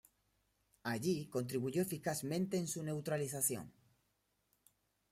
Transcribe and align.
Allí 0.81 1.27
contribuyó 1.27 1.83
eficazmente 1.83 2.57
en 2.57 2.67
su 2.67 2.81
neutralización. 2.81 3.71